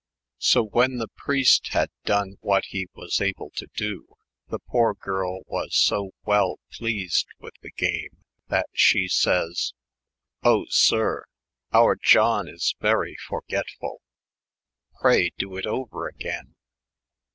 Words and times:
So 0.39 0.63
when 0.63 0.97
the 0.97 1.09
preist 1.09 1.67
had 1.73 1.91
don 2.05 2.37
what 2.41 2.65
he 2.69 2.87
was 2.95 3.21
able 3.21 3.51
to 3.51 3.67
do, 3.75 4.15
the 4.47 4.57
poor 4.57 4.95
girl 4.95 5.41
was 5.45 5.75
so 5.75 6.13
T^eel 6.25 6.55
pleased 6.71 7.27
■wiih 7.39 7.51
the 7.61 7.69
game, 7.69 8.23
that 8.47 8.65
she 8.73 9.07
says," 9.07 9.73
Oh: 10.43 10.65
Sir, 10.69 11.25
our 11.71 11.95
John 11.95 12.47
is 12.47 12.73
verie 12.79 13.17
forgetfull! 13.29 13.97
pray 14.99 15.29
doe 15.39 15.55
it 15.57 15.67
over 15.67 16.07
again 16.07 16.55